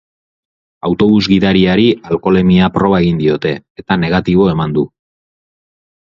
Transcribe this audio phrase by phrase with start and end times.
[0.87, 1.83] Autobus gidariari
[2.15, 3.51] alkoholemia proba egin diote,
[3.83, 4.87] eta negatibo eman du.